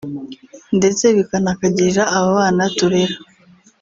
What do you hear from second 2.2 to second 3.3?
bana turera"